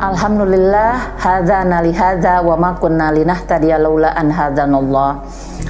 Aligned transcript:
Alhamdulillah 0.00 1.16
hadzana 1.20 1.80
li 1.80 1.92
hadza 1.96 2.40
wa 2.40 2.56
ma 2.56 2.72
kunna 2.76 3.12
linahtadiya 3.12 3.80
laula 3.80 4.12
an 4.16 4.28
hadanallah. 4.32 5.24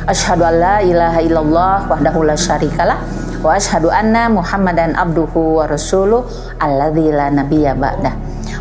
Asyhadu 0.06 0.46
an 0.46 0.54
la 0.58 0.76
ilaha 0.82 1.18
illallah 1.22 1.74
wahdahu 1.86 2.26
la 2.26 2.38
syarikalah 2.38 2.98
wa 3.42 3.54
asyhadu 3.54 3.90
anna 3.90 4.30
Muhammadan 4.30 4.94
abduhu 4.94 5.58
wa 5.58 5.70
rasuluh 5.70 6.26
alladzi 6.62 7.10
la 7.10 7.30
nabiyya 7.30 7.74
ba'dah. 7.74 8.14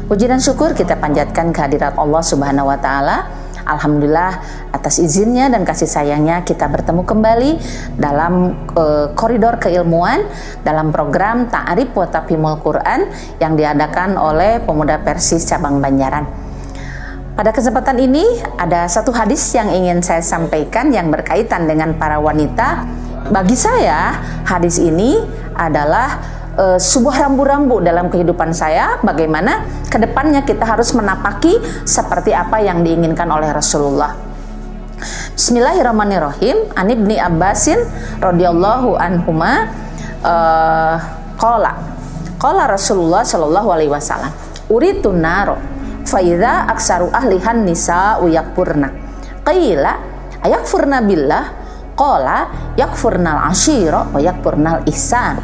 Puji 0.10 0.26
dan 0.26 0.42
syukur 0.42 0.74
kita 0.74 0.98
panjatkan 0.98 1.54
kehadirat 1.54 1.94
Allah 1.98 2.21
Subhanahu 2.26 2.70
wa 2.70 2.78
taala 2.78 3.30
Alhamdulillah 3.70 4.41
atas 4.73 4.98
izinnya 4.98 5.48
dan 5.54 5.62
kasih 5.62 5.86
sayangnya 5.86 6.41
kita 6.41 6.66
bertemu 6.66 7.05
kembali 7.05 7.52
dalam 8.02 8.58
uh, 8.73 9.14
koridor 9.14 9.62
keilmuan 9.62 10.26
dalam 10.66 10.90
program 10.90 11.46
Ta'arif 11.46 11.94
wa 11.94 12.10
Tafhimul 12.10 12.58
Quran 12.66 13.05
yang 13.38 13.54
diadakan 13.54 14.18
oleh 14.18 14.58
Pemuda 14.66 14.98
Persis 15.05 15.46
Cabang 15.46 15.77
Banjaran. 15.77 16.50
Pada 17.40 17.55
kesempatan 17.55 17.96
ini 18.04 18.26
ada 18.60 18.84
satu 18.91 19.16
hadis 19.16 19.40
yang 19.55 19.72
ingin 19.72 20.04
saya 20.04 20.20
sampaikan 20.20 20.91
yang 20.91 21.08
berkaitan 21.08 21.72
dengan 21.72 21.96
para 21.96 22.20
wanita. 22.20 22.84
Bagi 23.32 23.55
saya 23.55 24.20
hadis 24.44 24.76
ini 24.76 25.24
adalah 25.55 26.38
uh, 26.59 26.77
sebuah 26.77 27.31
rambu-rambu 27.31 27.80
dalam 27.80 28.12
kehidupan 28.12 28.52
saya 28.52 28.99
bagaimana 28.99 29.63
ke 29.88 29.95
depannya 29.95 30.44
kita 30.44 30.68
harus 30.68 30.91
menapaki 30.91 31.55
seperti 31.88 32.35
apa 32.35 32.59
yang 32.59 32.84
diinginkan 32.84 33.32
oleh 33.32 33.49
Rasulullah. 33.55 34.12
Bismillahirrahmanirrahim. 35.40 36.76
An 36.76 36.91
ibni 36.91 37.15
Abbasin 37.15 37.80
radhiyallahu 38.20 38.99
anhuma 38.99 39.71
uh, 40.20 40.96
qala 41.40 41.80
qala 42.35 42.68
Rasulullah 42.68 43.24
sallallahu 43.24 43.71
alaihi 43.71 43.91
wasallam 43.91 44.32
uritu 44.68 45.15
naro 45.15 45.55
faida 46.07 46.68
aksaru 46.71 47.12
ahlihan 47.12 47.63
nisa 47.63 48.20
uyakpurna 48.20 48.91
qila 49.43 49.93
ayakfurna 50.43 51.04
billah 51.04 51.59
qala 52.00 52.48
yakfurnal 52.80 53.52
ashira 53.52 54.08
wa 54.08 54.20
yakfurnal 54.24 54.88
ihsan. 54.88 55.44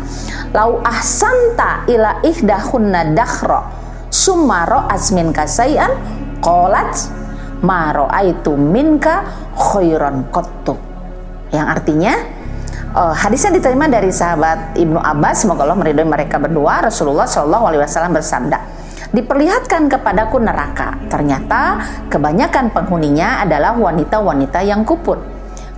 Lau 0.55 0.79
ahsanta 0.87 1.83
ila 1.91 2.23
ihdahunna 2.23 3.11
dakhra 3.11 3.67
summa 4.07 4.63
azmin 4.87 5.35
kasaian 5.35 5.91
qalat 6.39 7.11
ma 7.59 7.91
ra'aitu 7.91 8.55
minka 8.55 9.27
khairan 9.59 10.31
qattu. 10.31 10.79
Yang 11.51 11.67
artinya 11.67 12.13
uh, 12.95 13.11
hadisnya 13.11 13.59
diterima 13.59 13.91
dari 13.91 14.15
sahabat 14.15 14.79
Ibnu 14.79 14.95
Abbas 14.95 15.43
semoga 15.43 15.67
Allah 15.67 15.75
meridhoi 15.75 16.07
mereka 16.07 16.39
berdua 16.39 16.87
Rasulullah 16.87 17.27
Shallallahu 17.27 17.67
alaihi 17.67 17.83
wasallam 17.83 18.15
bersabda 18.15 18.59
diperlihatkan 19.11 19.91
kepadaku 19.91 20.39
neraka. 20.39 20.95
Ternyata 21.11 21.83
kebanyakan 22.07 22.71
penghuninya 22.71 23.43
adalah 23.43 23.75
wanita-wanita 23.75 24.63
yang 24.63 24.87
kuput 24.87 25.34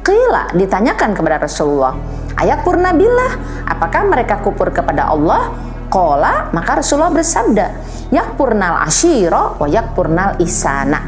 Qila 0.07 0.55
ditanyakan 0.55 1.11
kepada 1.11 1.35
Rasulullah, 1.35 1.91
ayat 2.39 2.63
purnabillah, 2.63 3.31
apakah 3.67 4.07
mereka 4.07 4.39
kupur 4.39 4.71
kepada 4.71 5.11
Allah? 5.11 5.51
Kola, 5.91 6.47
maka 6.55 6.79
Rasulullah 6.79 7.11
bersabda, 7.11 7.67
yakpurnal 8.11 8.87
ashiro 8.87 9.59
wa 9.59 9.67
yakpurnal 9.67 10.39
isana. 10.39 10.99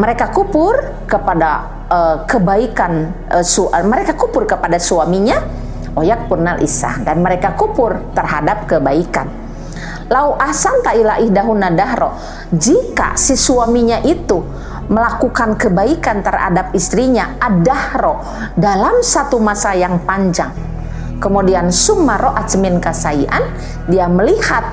Mereka 0.00 0.32
kupur 0.32 1.04
kepada 1.04 1.84
uh, 1.88 2.16
kebaikan, 2.24 3.12
uh, 3.28 3.44
su 3.44 3.68
uh, 3.68 3.84
mereka 3.84 4.16
kupur 4.16 4.48
kepada 4.48 4.80
suaminya, 4.80 5.44
wa 5.92 6.00
yakpurnal 6.00 6.64
isah, 6.64 7.04
dan 7.04 7.20
mereka 7.20 7.52
kupur 7.60 8.12
terhadap 8.16 8.64
kebaikan. 8.64 9.28
Lau 10.08 10.32
asanta 10.40 10.96
ila 10.96 11.20
ihdahunna 11.20 11.76
dahro, 11.76 12.16
jika 12.56 13.20
si 13.20 13.36
suaminya 13.36 14.00
itu 14.00 14.40
melakukan 14.88 15.56
kebaikan 15.60 16.24
terhadap 16.24 16.72
istrinya 16.72 17.36
adahro 17.38 18.20
dalam 18.56 19.04
satu 19.04 19.36
masa 19.40 19.76
yang 19.76 20.00
panjang. 20.02 20.50
Kemudian 21.18 21.68
sumaro 21.68 22.32
ajmin 22.34 22.80
kasayan 22.80 23.42
dia 23.90 24.06
melihat 24.08 24.64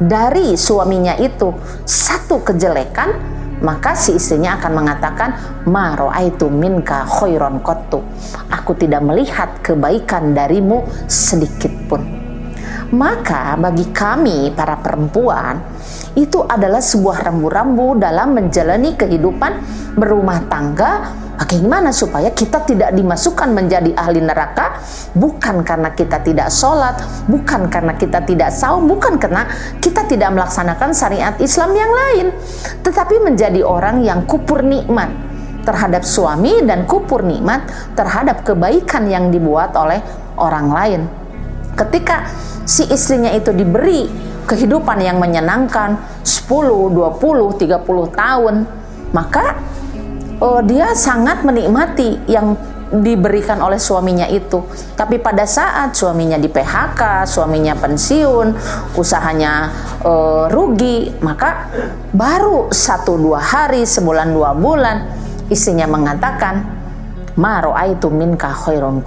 dari 0.00 0.56
suaminya 0.56 1.14
itu 1.20 1.52
satu 1.84 2.40
kejelekan 2.40 3.40
maka 3.60 3.92
si 3.92 4.16
istrinya 4.16 4.56
akan 4.56 4.72
mengatakan 4.72 5.30
maro 5.68 6.08
aitu 6.08 6.48
minka 6.48 7.04
khairon 7.04 7.60
kotu 7.60 8.00
aku 8.48 8.72
tidak 8.80 9.04
melihat 9.04 9.60
kebaikan 9.60 10.32
darimu 10.32 10.88
sedikit 11.04 11.68
pun 11.84 12.19
maka 12.90 13.54
bagi 13.54 13.86
kami 13.94 14.50
para 14.50 14.78
perempuan 14.82 15.62
itu 16.18 16.42
adalah 16.42 16.82
sebuah 16.82 17.22
rambu-rambu 17.22 17.94
dalam 18.02 18.34
menjalani 18.34 18.98
kehidupan 18.98 19.52
berumah 19.94 20.50
tangga. 20.50 20.92
Bagaimana 21.40 21.88
supaya 21.88 22.36
kita 22.36 22.68
tidak 22.68 22.92
dimasukkan 22.92 23.48
menjadi 23.56 23.96
ahli 23.96 24.20
neraka? 24.20 24.76
Bukan 25.16 25.64
karena 25.64 25.96
kita 25.96 26.20
tidak 26.20 26.52
sholat 26.52 27.00
bukan 27.32 27.64
karena 27.72 27.96
kita 27.96 28.20
tidak 28.28 28.52
saum 28.52 28.84
bukan 28.84 29.16
karena 29.16 29.48
kita 29.80 30.04
tidak 30.04 30.36
melaksanakan 30.36 30.92
syariat 30.92 31.32
Islam 31.40 31.72
yang 31.72 31.88
lain. 31.88 32.26
Tetapi 32.84 33.24
menjadi 33.24 33.64
orang 33.64 34.04
yang 34.04 34.28
kupur 34.28 34.60
nikmat 34.60 35.08
terhadap 35.64 36.04
suami 36.04 36.60
dan 36.66 36.84
kupur 36.84 37.24
nikmat 37.24 37.64
terhadap 37.96 38.44
kebaikan 38.44 39.08
yang 39.08 39.32
dibuat 39.32 39.72
oleh 39.80 40.04
orang 40.36 40.68
lain. 40.68 41.00
Ketika 41.72 42.28
si 42.70 42.86
istrinya 42.86 43.34
itu 43.34 43.50
diberi 43.50 44.06
kehidupan 44.46 45.02
yang 45.02 45.18
menyenangkan 45.18 46.22
10, 46.22 46.94
20, 46.94 47.58
30 47.58 47.66
tahun, 48.14 48.54
maka 49.10 49.58
uh, 50.38 50.62
dia 50.62 50.94
sangat 50.94 51.42
menikmati 51.42 52.30
yang 52.30 52.54
diberikan 52.90 53.58
oleh 53.62 53.78
suaminya 53.78 54.26
itu. 54.30 54.62
Tapi 54.94 55.18
pada 55.18 55.46
saat 55.46 55.94
suaminya 55.94 56.38
di 56.38 56.46
PHK, 56.46 57.26
suaminya 57.26 57.74
pensiun, 57.74 58.54
usahanya 58.94 59.70
uh, 60.06 60.46
rugi, 60.50 61.10
maka 61.22 61.70
baru 62.14 62.70
satu 62.70 63.18
dua 63.18 63.42
hari, 63.42 63.82
sebulan 63.82 64.30
dua 64.30 64.54
bulan, 64.54 65.06
istrinya 65.50 65.90
mengatakan, 65.90 66.78
Maro 67.38 67.72
aitu 67.72 68.10
minka 68.10 68.50
khairun 68.50 69.00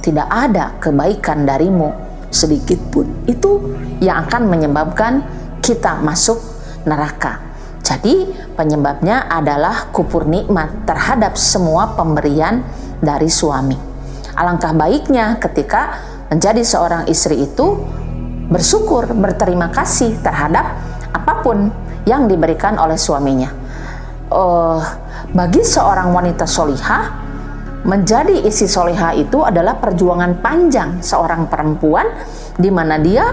Tidak 0.00 0.28
ada 0.30 0.78
kebaikan 0.78 1.42
darimu 1.44 2.05
sedikit 2.30 2.78
pun 2.92 3.06
itu 3.26 3.76
yang 4.02 4.26
akan 4.26 4.48
menyebabkan 4.50 5.24
kita 5.62 5.98
masuk 6.02 6.38
neraka. 6.86 7.42
Jadi 7.86 8.34
penyebabnya 8.58 9.30
adalah 9.30 9.90
kupur 9.94 10.26
nikmat 10.26 10.86
terhadap 10.86 11.38
semua 11.38 11.94
pemberian 11.94 12.66
dari 12.98 13.30
suami. 13.30 13.78
Alangkah 14.34 14.74
baiknya 14.74 15.38
ketika 15.38 16.02
menjadi 16.28 16.62
seorang 16.66 17.02
istri 17.06 17.46
itu 17.46 17.78
bersyukur, 18.50 19.06
berterima 19.14 19.70
kasih 19.70 20.18
terhadap 20.18 20.76
apa 21.14 21.32
pun 21.42 21.70
yang 22.06 22.26
diberikan 22.30 22.78
oleh 22.78 22.98
suaminya. 22.98 23.50
Uh, 24.26 24.82
bagi 25.30 25.62
seorang 25.62 26.10
wanita 26.10 26.46
solihah, 26.46 27.25
menjadi 27.84 28.46
isi 28.46 28.64
soleha 28.64 29.12
itu 29.12 29.42
adalah 29.44 29.76
perjuangan 29.76 30.40
panjang 30.40 31.04
seorang 31.04 31.50
perempuan 31.50 32.08
di 32.56 32.70
mana 32.72 32.96
dia 32.96 33.26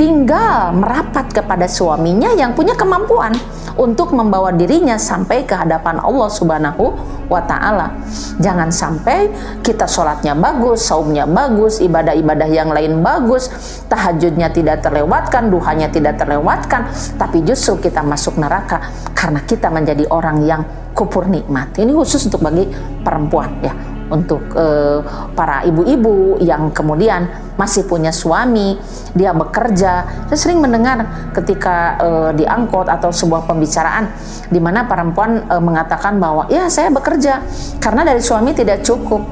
tinggal 0.00 0.72
merapat 0.72 1.28
kepada 1.28 1.68
suaminya 1.68 2.32
yang 2.32 2.56
punya 2.56 2.72
kemampuan 2.72 3.36
untuk 3.76 4.16
membawa 4.16 4.48
dirinya 4.48 4.96
sampai 4.96 5.44
ke 5.44 5.52
hadapan 5.52 6.00
Allah 6.00 6.28
Subhanahu 6.32 6.96
wa 7.28 7.44
taala. 7.44 8.00
Jangan 8.40 8.72
sampai 8.72 9.28
kita 9.60 9.84
sholatnya 9.84 10.32
bagus, 10.32 10.88
saumnya 10.88 11.28
bagus, 11.28 11.84
ibadah-ibadah 11.84 12.48
yang 12.48 12.72
lain 12.72 13.04
bagus, 13.04 13.52
tahajudnya 13.92 14.48
tidak 14.48 14.80
terlewatkan, 14.80 15.52
duhanya 15.52 15.92
tidak 15.92 16.16
terlewatkan, 16.16 16.88
tapi 17.20 17.44
justru 17.44 17.76
kita 17.84 18.00
masuk 18.00 18.40
neraka 18.40 18.80
karena 19.12 19.44
kita 19.44 19.68
menjadi 19.68 20.08
orang 20.08 20.48
yang 20.48 20.64
kupur 21.00 21.24
nikmat. 21.24 21.72
Ini 21.80 21.96
khusus 21.96 22.28
untuk 22.28 22.44
bagi 22.44 22.68
perempuan 23.00 23.48
ya 23.64 23.72
untuk 24.10 24.42
uh, 24.58 25.00
para 25.32 25.62
ibu-ibu 25.62 26.42
yang 26.42 26.74
kemudian 26.74 27.30
masih 27.54 27.86
punya 27.86 28.10
suami, 28.10 28.76
dia 29.14 29.30
bekerja. 29.30 30.26
Saya 30.26 30.38
sering 30.38 30.58
mendengar 30.58 31.30
ketika 31.32 31.96
uh, 32.02 32.30
di 32.34 32.44
angkot 32.44 32.90
atau 32.90 33.14
sebuah 33.14 33.46
pembicaraan 33.46 34.10
di 34.50 34.58
mana 34.58 34.84
perempuan 34.84 35.46
uh, 35.46 35.62
mengatakan 35.62 36.18
bahwa 36.18 36.50
ya 36.50 36.66
saya 36.66 36.90
bekerja 36.90 37.40
karena 37.78 38.02
dari 38.02 38.20
suami 38.20 38.52
tidak 38.52 38.82
cukup. 38.82 39.22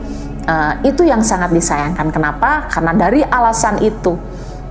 Uh, 0.49 0.81
itu 0.81 1.05
yang 1.05 1.21
sangat 1.21 1.53
disayangkan. 1.53 2.09
Kenapa? 2.09 2.73
Karena 2.73 2.97
dari 2.97 3.21
alasan 3.21 3.85
itu 3.85 4.17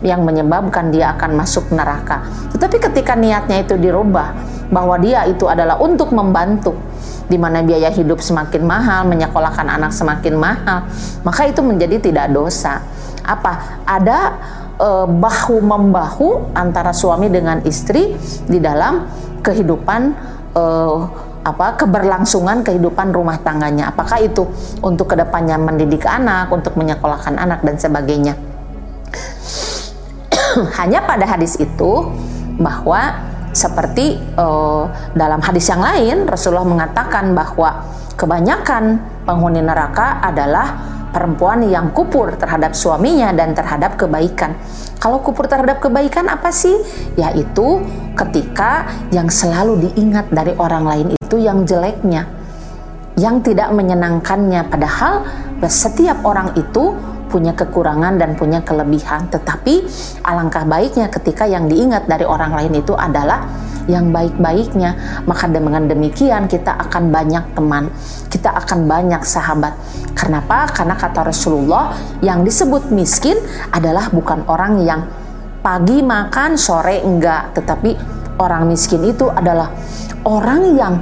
yang 0.02 0.26
menyebabkan 0.26 0.90
dia 0.90 1.14
akan 1.14 1.38
masuk 1.38 1.70
neraka. 1.70 2.26
Tetapi 2.50 2.82
ketika 2.82 3.14
niatnya 3.14 3.62
itu 3.62 3.78
dirubah, 3.78 4.34
bahwa 4.68 5.00
dia 5.00 5.24
itu 5.28 5.48
adalah 5.48 5.80
untuk 5.80 6.12
membantu 6.12 6.76
di 7.28 7.36
mana 7.36 7.60
biaya 7.60 7.92
hidup 7.92 8.24
semakin 8.24 8.64
mahal, 8.64 9.04
menyekolahkan 9.08 9.68
anak 9.68 9.92
semakin 9.92 10.40
mahal, 10.40 10.88
maka 11.28 11.48
itu 11.48 11.60
menjadi 11.60 12.00
tidak 12.00 12.32
dosa. 12.32 12.80
Apa? 13.28 13.84
Ada 13.84 14.20
e, 14.80 14.90
bahu 15.12 15.60
membahu 15.60 16.56
antara 16.56 16.96
suami 16.96 17.28
dengan 17.28 17.60
istri 17.68 18.16
di 18.48 18.60
dalam 18.64 19.04
kehidupan 19.44 20.02
e, 20.56 20.64
apa 21.48 21.80
keberlangsungan 21.80 22.64
kehidupan 22.64 23.12
rumah 23.12 23.40
tangganya. 23.44 23.92
Apakah 23.92 24.24
itu 24.24 24.48
untuk 24.80 25.12
ke 25.12 25.16
depannya 25.20 25.60
mendidik 25.60 26.08
anak, 26.08 26.52
untuk 26.52 26.80
menyekolahkan 26.80 27.36
anak 27.36 27.60
dan 27.64 27.76
sebagainya. 27.76 28.40
Hanya 30.80 31.04
pada 31.04 31.28
hadis 31.28 31.60
itu 31.60 32.08
bahwa 32.60 33.16
seperti 33.58 34.22
uh, 34.38 34.86
dalam 35.18 35.42
hadis 35.42 35.66
yang 35.74 35.82
lain 35.82 36.30
Rasulullah 36.30 36.70
mengatakan 36.70 37.34
bahwa 37.34 37.90
kebanyakan 38.14 39.02
penghuni 39.26 39.66
neraka 39.66 40.22
adalah 40.22 40.98
perempuan 41.10 41.66
yang 41.66 41.90
kupur 41.90 42.38
terhadap 42.38 42.78
suaminya 42.78 43.34
dan 43.34 43.58
terhadap 43.58 43.98
kebaikan. 43.98 44.54
Kalau 45.02 45.22
kupur 45.26 45.50
terhadap 45.50 45.82
kebaikan 45.82 46.30
apa 46.30 46.54
sih? 46.54 46.78
Yaitu 47.18 47.82
ketika 48.14 48.86
yang 49.10 49.26
selalu 49.26 49.90
diingat 49.90 50.30
dari 50.30 50.54
orang 50.58 50.86
lain 50.86 51.08
itu 51.18 51.38
yang 51.42 51.66
jeleknya, 51.66 52.30
yang 53.18 53.42
tidak 53.42 53.74
menyenangkannya. 53.74 54.70
Padahal 54.70 55.26
setiap 55.66 56.22
orang 56.22 56.54
itu 56.54 56.94
punya 57.28 57.54
kekurangan 57.54 58.18
dan 58.18 58.34
punya 58.34 58.64
kelebihan. 58.64 59.28
Tetapi 59.28 59.88
alangkah 60.24 60.64
baiknya 60.64 61.12
ketika 61.12 61.46
yang 61.46 61.68
diingat 61.68 62.08
dari 62.08 62.24
orang 62.24 62.56
lain 62.56 62.80
itu 62.80 62.96
adalah 62.96 63.46
yang 63.88 64.12
baik-baiknya. 64.12 65.24
Maka 65.28 65.48
dengan 65.48 65.88
demikian 65.88 66.48
kita 66.52 66.76
akan 66.88 67.12
banyak 67.12 67.56
teman, 67.56 67.92
kita 68.28 68.52
akan 68.52 68.88
banyak 68.88 69.22
sahabat. 69.24 69.76
Kenapa? 70.16 70.68
Karena 70.72 70.96
kata 70.96 71.28
Rasulullah 71.28 71.96
yang 72.24 72.44
disebut 72.44 72.92
miskin 72.92 73.38
adalah 73.72 74.12
bukan 74.12 74.44
orang 74.48 74.84
yang 74.84 75.02
pagi 75.64 76.00
makan, 76.00 76.56
sore 76.56 77.04
enggak, 77.04 77.56
tetapi 77.58 77.96
orang 78.40 78.70
miskin 78.70 79.04
itu 79.04 79.28
adalah 79.28 79.74
orang 80.24 80.78
yang 80.78 80.94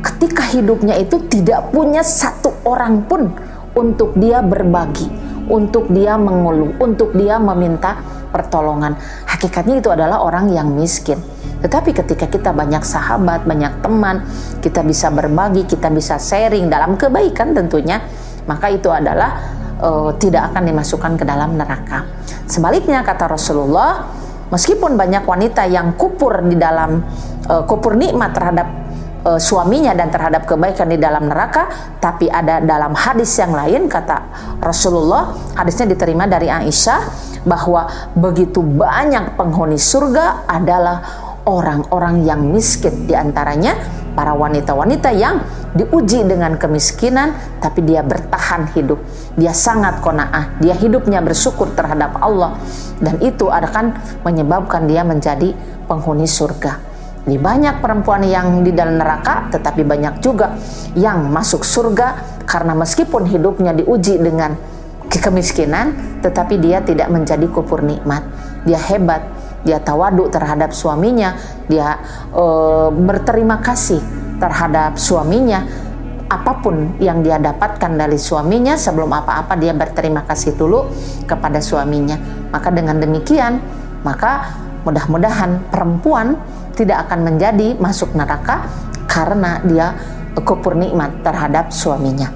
ketika 0.00 0.44
hidupnya 0.48 0.96
itu 0.96 1.20
tidak 1.28 1.68
punya 1.72 2.00
satu 2.00 2.52
orang 2.64 3.04
pun 3.04 3.32
untuk 3.76 4.16
dia 4.16 4.40
berbagi 4.40 5.29
untuk 5.50 5.90
dia 5.90 6.14
mengeluh, 6.14 6.78
untuk 6.78 7.12
dia 7.18 7.36
meminta 7.42 7.98
pertolongan. 8.30 8.94
Hakikatnya 9.26 9.82
itu 9.82 9.90
adalah 9.90 10.22
orang 10.22 10.54
yang 10.54 10.70
miskin. 10.70 11.18
Tetapi 11.60 11.92
ketika 11.92 12.24
kita 12.30 12.54
banyak 12.54 12.80
sahabat, 12.80 13.44
banyak 13.44 13.84
teman, 13.84 14.24
kita 14.64 14.80
bisa 14.80 15.12
berbagi, 15.12 15.68
kita 15.68 15.92
bisa 15.92 16.16
sharing 16.16 16.72
dalam 16.72 16.96
kebaikan 16.96 17.52
tentunya, 17.52 18.00
maka 18.48 18.72
itu 18.72 18.88
adalah 18.88 19.36
uh, 19.82 20.14
tidak 20.16 20.54
akan 20.54 20.62
dimasukkan 20.72 21.12
ke 21.20 21.24
dalam 21.28 21.60
neraka. 21.60 22.08
Sebaliknya 22.48 23.04
kata 23.04 23.28
Rasulullah, 23.28 24.08
meskipun 24.48 24.96
banyak 24.96 25.28
wanita 25.28 25.68
yang 25.68 25.98
kupur 26.00 26.40
di 26.48 26.56
dalam 26.56 27.04
uh, 27.44 27.62
kupur 27.68 27.92
nikmat 27.92 28.32
terhadap 28.32 28.79
uh, 29.24 29.40
suaminya 29.40 29.92
dan 29.96 30.08
terhadap 30.08 30.48
kebaikan 30.48 30.88
di 30.88 30.98
dalam 31.00 31.28
neraka 31.28 31.68
tapi 31.98 32.28
ada 32.28 32.60
dalam 32.60 32.96
hadis 32.96 33.36
yang 33.40 33.52
lain 33.52 33.88
kata 33.88 34.18
Rasulullah 34.60 35.36
hadisnya 35.56 35.92
diterima 35.92 36.24
dari 36.28 36.48
Aisyah 36.48 37.00
bahwa 37.44 37.88
begitu 38.16 38.60
banyak 38.60 39.36
penghuni 39.36 39.80
surga 39.80 40.44
adalah 40.44 41.00
orang-orang 41.48 42.26
yang 42.26 42.44
miskin. 42.52 43.08
Di 43.08 43.16
antaranya 43.16 43.72
para 44.12 44.36
wanita-wanita 44.36 45.14
yang 45.16 45.40
diuji 45.72 46.26
dengan 46.26 46.58
kemiskinan 46.60 47.32
tapi 47.62 47.80
dia 47.86 48.04
bertahan 48.04 48.68
hidup. 48.76 49.00
Dia 49.40 49.56
sangat 49.56 50.04
kona'ah 50.04 50.60
dia 50.60 50.76
hidupnya 50.76 51.24
bersyukur 51.24 51.72
terhadap 51.72 52.20
Allah. 52.20 52.60
Dan 53.00 53.16
itu 53.24 53.48
akan 53.48 53.96
menyebabkan 54.26 54.84
dia 54.84 55.00
menjadi 55.00 55.56
penghuni 55.88 56.28
surga 56.28 56.89
di 57.28 57.36
banyak 57.36 57.84
perempuan 57.84 58.24
yang 58.24 58.64
di 58.64 58.72
dalam 58.72 58.96
neraka, 58.96 59.52
tetapi 59.52 59.84
banyak 59.84 60.24
juga 60.24 60.56
yang 60.96 61.28
masuk 61.28 61.62
surga 61.62 62.40
karena 62.48 62.72
meskipun 62.72 63.28
hidupnya 63.28 63.76
diuji 63.76 64.16
dengan 64.16 64.56
kemiskinan, 65.10 65.92
tetapi 66.22 66.56
dia 66.62 66.80
tidak 66.80 67.10
menjadi 67.10 67.44
kupur 67.50 67.82
nikmat. 67.82 68.24
Dia 68.64 68.78
hebat, 68.78 69.26
dia 69.66 69.82
tawadu 69.82 70.30
terhadap 70.30 70.70
suaminya, 70.72 71.36
dia 71.66 71.98
e, 72.30 72.44
berterima 72.94 73.58
kasih 73.60 74.00
terhadap 74.38 74.96
suaminya. 74.96 75.66
Apa 76.30 76.62
pun 76.62 76.94
yang 77.02 77.26
dia 77.26 77.42
dapatkan 77.42 77.98
dari 77.98 78.14
suaminya, 78.14 78.78
sebelum 78.78 79.10
apa-apa 79.10 79.58
dia 79.58 79.74
berterima 79.74 80.22
kasih 80.22 80.54
dulu 80.54 80.86
kepada 81.26 81.58
suaminya. 81.58 82.14
Maka 82.54 82.70
dengan 82.70 83.02
demikian, 83.02 83.58
maka 84.06 84.54
mudah-mudahan 84.86 85.68
perempuan 85.68 86.38
tidak 86.80 87.04
akan 87.04 87.28
menjadi 87.28 87.76
masuk 87.76 88.16
neraka 88.16 88.64
karena 89.04 89.60
dia 89.68 89.92
kupur 90.40 90.72
nikmat 90.72 91.12
terhadap 91.20 91.68
suaminya. 91.68 92.32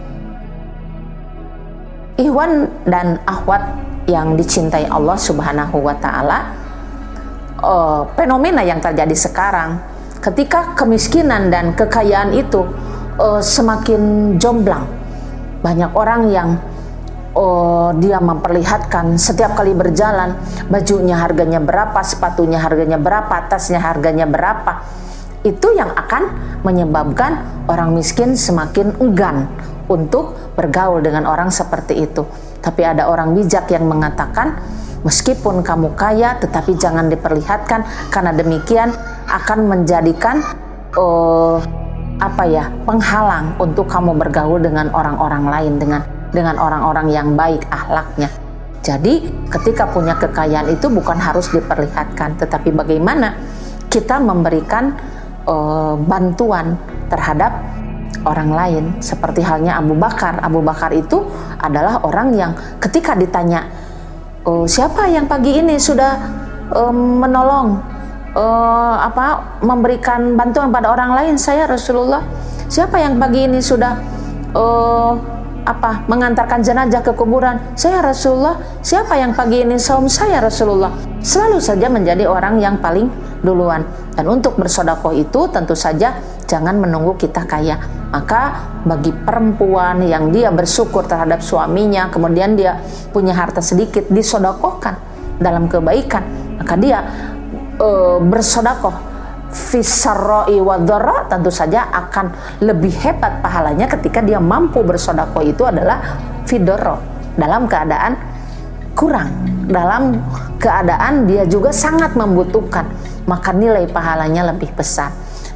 Ikhwan 2.21 2.69
dan 2.85 3.17
akhwat 3.25 3.65
yang 4.05 4.37
dicintai 4.37 4.85
Allah 4.93 5.17
Subhanahu 5.17 5.81
wa 5.81 5.97
taala, 5.97 6.39
uh, 7.65 8.05
fenomena 8.13 8.61
yang 8.61 8.85
terjadi 8.85 9.17
sekarang 9.17 9.81
ketika 10.21 10.77
kemiskinan 10.77 11.49
dan 11.49 11.73
kekayaan 11.73 12.37
itu 12.37 12.69
uh, 13.17 13.41
semakin 13.41 14.37
jomblang. 14.37 14.85
Banyak 15.65 15.97
orang 15.97 16.29
yang 16.29 16.61
oh, 17.35 17.91
dia 17.99 18.23
memperlihatkan 18.23 19.19
setiap 19.19 19.59
kali 19.59 19.75
berjalan 19.75 20.39
bajunya 20.71 21.19
harganya 21.19 21.59
berapa, 21.61 22.01
sepatunya 22.01 22.63
harganya 22.63 22.97
berapa, 22.97 23.51
tasnya 23.51 23.83
harganya 23.83 24.25
berapa. 24.25 24.87
Itu 25.45 25.77
yang 25.77 25.93
akan 25.93 26.23
menyebabkan 26.65 27.67
orang 27.69 27.93
miskin 27.93 28.33
semakin 28.33 28.97
enggan 28.97 29.51
untuk 29.93 30.57
bergaul 30.57 31.05
dengan 31.05 31.29
orang 31.29 31.53
seperti 31.53 32.09
itu. 32.09 32.25
Tapi 32.65 32.81
ada 32.81 33.13
orang 33.13 33.37
bijak 33.37 33.69
yang 33.69 33.85
mengatakan, 33.85 34.57
meskipun 35.05 35.61
kamu 35.61 35.93
kaya, 35.93 36.41
tetapi 36.41 36.81
jangan 36.81 37.13
diperlihatkan 37.13 38.09
karena 38.09 38.33
demikian 38.33 38.89
akan 39.29 39.69
menjadikan 39.69 40.41
uh, 40.97 41.61
apa 42.23 42.47
ya 42.47 42.71
penghalang 42.87 43.59
untuk 43.59 43.91
kamu 43.91 44.17
bergaul 44.17 44.63
dengan 44.63 44.89
orang-orang 44.95 45.45
lain 45.51 45.75
dengan 45.77 46.01
dengan 46.35 46.59
orang-orang 46.59 47.07
yang 47.15 47.39
baik 47.39 47.63
akhlaknya. 47.71 48.29
Jadi, 48.85 49.33
ketika 49.49 49.89
punya 49.89 50.13
kekayaan 50.21 50.69
itu 50.69 50.93
bukan 50.93 51.17
harus 51.17 51.49
diperlihatkan, 51.49 52.37
tetapi 52.37 52.69
bagaimana 52.69 53.33
kita 53.89 54.21
memberikan 54.21 54.93
uh, 55.49 55.97
bantuan 55.97 56.77
terhadap 57.09 57.65
orang 58.29 58.51
lain, 58.53 58.85
seperti 59.01 59.41
halnya 59.41 59.81
Abu 59.81 59.97
Bakar. 59.97 60.37
Abu 60.45 60.61
Bakar 60.61 60.93
itu 60.93 61.25
adalah 61.57 62.05
orang 62.05 62.37
yang 62.37 62.53
ketika 62.77 63.17
ditanya, 63.17 63.73
uh, 64.45 64.69
siapa 64.69 65.09
yang 65.09 65.25
pagi 65.33 65.65
ini 65.65 65.81
sudah 65.81 66.13
uh, 66.69 66.93
menolong, 66.93 67.81
uh, 68.37 69.01
apa, 69.01 69.57
memberikan 69.65 70.37
bantuan 70.37 70.69
pada 70.69 70.93
orang 70.93 71.17
lain? 71.17 71.35
Saya 71.41 71.65
Rasulullah. 71.65 72.21
Siapa 72.69 73.01
yang 73.01 73.17
pagi 73.17 73.49
ini 73.49 73.65
sudah 73.65 73.97
uh, 74.53 75.13
apa 75.65 76.05
mengantarkan 76.07 76.61
jenazah 76.61 77.01
ke 77.01 77.17
kuburan. 77.17 77.57
Saya 77.73 78.05
Rasulullah 78.05 78.61
siapa 78.85 79.17
yang 79.17 79.33
pagi 79.33 79.65
ini 79.65 79.81
saum 79.81 80.07
saya 80.07 80.39
Rasulullah? 80.45 80.93
Selalu 81.25 81.59
saja 81.59 81.89
menjadi 81.89 82.29
orang 82.29 82.61
yang 82.61 82.77
paling 82.79 83.09
duluan. 83.41 83.85
Dan 84.15 84.29
untuk 84.31 84.61
bersodakoh 84.61 85.17
itu 85.17 85.49
tentu 85.51 85.73
saja 85.73 86.21
jangan 86.45 86.77
menunggu 86.77 87.17
kita 87.17 87.49
kaya. 87.49 87.81
Maka 88.13 88.71
bagi 88.87 89.11
perempuan 89.11 90.05
yang 90.05 90.31
dia 90.31 90.53
bersyukur 90.55 91.03
terhadap 91.09 91.43
suaminya 91.43 92.13
kemudian 92.13 92.55
dia 92.55 92.79
punya 93.11 93.35
harta 93.35 93.59
sedikit 93.59 94.07
disodakohkan 94.13 94.95
dalam 95.41 95.67
kebaikan. 95.67 96.23
Maka 96.61 96.75
dia 96.79 96.99
e, 97.81 97.89
bersodakoh 98.23 99.14
fisarroi 99.55 100.59
wadhara 100.59 101.31
tentu 101.31 101.49
saja 101.55 101.87
akan 101.95 102.59
lebih 102.59 102.91
hebat 103.07 103.39
pahalanya 103.39 103.87
ketika 103.87 104.19
dia 104.19 104.43
mampu 104.43 104.83
bersodako 104.83 105.47
itu 105.47 105.63
adalah 105.63 106.03
fidoro 106.43 106.99
dalam 107.39 107.71
keadaan 107.71 108.19
kurang 108.99 109.31
dalam 109.71 110.19
keadaan 110.59 111.31
dia 111.31 111.47
juga 111.47 111.71
sangat 111.71 112.19
membutuhkan 112.19 112.87
maka 113.25 113.57
nilai 113.57 113.89
pahalanya 113.89 114.53
lebih 114.53 114.75
besar. 114.77 115.15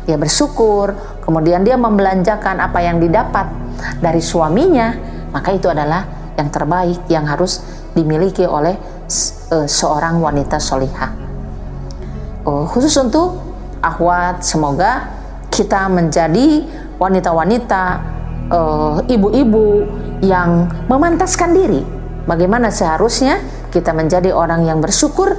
Dia 0.09 0.17
bersyukur 0.17 0.95
kemudian 1.21 1.67
dia 1.67 1.77
membelanjakan 1.77 2.65
apa 2.65 2.81
yang 2.81 2.97
didapat 3.03 3.45
dari 4.01 4.23
suaminya 4.25 4.95
maka 5.35 5.53
itu 5.53 5.69
adalah 5.69 6.33
yang 6.39 6.49
terbaik 6.49 7.01
yang 7.11 7.27
harus 7.29 7.61
dimiliki 7.93 8.47
oleh 8.47 8.79
uh, 9.53 9.67
seorang 9.69 10.23
wanita 10.23 10.57
solihah. 10.57 11.13
Uh, 12.47 12.65
khusus 12.71 12.95
untuk 12.97 13.48
Ahwat. 13.83 14.43
Semoga 14.45 15.11
kita 15.49 15.91
menjadi 15.91 16.65
wanita-wanita 16.99 17.83
uh, 18.51 18.97
ibu-ibu 19.07 19.87
yang 20.23 20.67
memantaskan 20.91 21.55
diri. 21.55 21.83
Bagaimana 22.29 22.69
seharusnya 22.69 23.41
kita 23.73 23.97
menjadi 23.97 24.35
orang 24.35 24.69
yang 24.69 24.83
bersyukur 24.85 25.33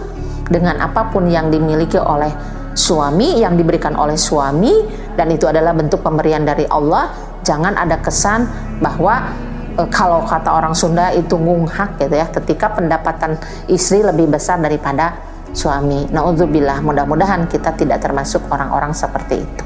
dengan 0.50 0.82
apa 0.82 1.14
pun 1.14 1.30
yang 1.30 1.54
dimiliki 1.54 2.02
oleh 2.02 2.34
suami 2.74 3.42
yang 3.42 3.60
diberikan 3.60 3.94
oleh 3.98 4.16
suami 4.16 4.72
dan 5.20 5.30
itu 5.34 5.46
adalah 5.46 5.76
bentuk 5.76 6.00
pemberian 6.00 6.48
dari 6.48 6.64
Allah. 6.70 7.12
Jangan 7.44 7.76
ada 7.76 8.00
kesan 8.00 8.48
bahwa 8.80 9.36
e, 9.76 9.84
kalau 9.92 10.24
kata 10.24 10.50
orang 10.50 10.72
Sunda 10.72 11.12
itu 11.12 11.36
ngunghak 11.36 12.00
gitu 12.00 12.16
ya. 12.16 12.28
Ketika 12.32 12.72
pendapatan 12.72 13.36
istri 13.68 14.00
lebih 14.00 14.32
besar 14.32 14.64
daripada 14.64 15.29
suami. 15.54 16.08
Nauzubillah, 16.10 16.82
mudah-mudahan 16.82 17.46
kita 17.50 17.76
tidak 17.76 18.02
termasuk 18.04 18.46
orang-orang 18.50 18.94
seperti 18.94 19.42
itu. 19.42 19.64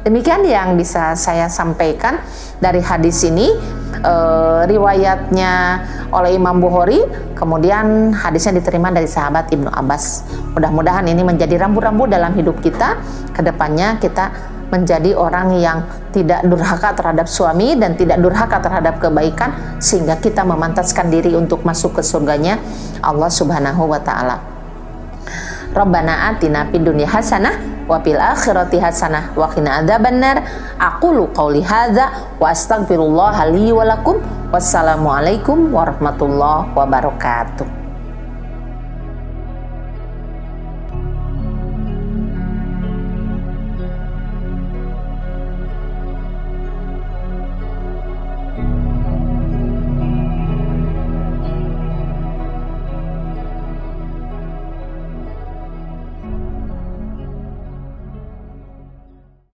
Demikian 0.00 0.40
yang 0.48 0.80
bisa 0.80 1.12
saya 1.12 1.44
sampaikan 1.52 2.24
dari 2.56 2.80
hadis 2.80 3.20
ini 3.20 3.52
e, 4.00 4.14
riwayatnya 4.64 5.52
oleh 6.08 6.40
Imam 6.40 6.56
Bukhari, 6.56 7.04
kemudian 7.36 8.08
hadisnya 8.16 8.56
diterima 8.56 8.88
dari 8.88 9.04
sahabat 9.04 9.52
Ibnu 9.52 9.68
Abbas. 9.68 10.24
Mudah-mudahan 10.56 11.04
ini 11.04 11.20
menjadi 11.20 11.60
rambu-rambu 11.60 12.08
dalam 12.08 12.32
hidup 12.32 12.64
kita. 12.64 12.96
Ke 13.36 13.44
depannya 13.44 14.00
kita 14.00 14.32
menjadi 14.72 15.12
orang 15.12 15.60
yang 15.60 15.84
tidak 16.16 16.48
durhaka 16.48 16.96
terhadap 16.96 17.26
suami 17.28 17.76
dan 17.76 17.92
tidak 17.98 18.24
durhaka 18.24 18.56
terhadap 18.56 18.96
kebaikan 19.02 19.52
sehingga 19.82 20.16
kita 20.16 20.48
memantaskan 20.48 21.12
diri 21.12 21.36
untuk 21.36 21.60
masuk 21.60 22.00
ke 22.00 22.02
surganya 22.02 22.56
Allah 23.04 23.28
Subhanahu 23.28 23.84
wa 23.84 24.00
taala. 24.00 24.49
Rabbana 25.70 26.34
atina 26.34 26.66
fid 26.68 26.82
dunya 26.82 27.06
hasanah 27.06 27.86
wa 27.86 28.02
fil 28.02 28.18
akhirati 28.18 28.78
hasanah 28.82 29.32
wa 29.38 29.46
qina 29.48 29.80
adzabannar. 29.80 30.42
Aqulu 30.76 31.30
qauli 31.32 31.62
hadza 31.62 32.36
wa 32.36 32.50
astaghfirullah 32.50 33.48
li 33.54 33.70
wa 33.70 33.86
lakum. 33.86 34.18
Wassalamualaikum 34.50 35.70
warahmatullahi 35.70 36.74
wabarakatuh. 36.74 37.79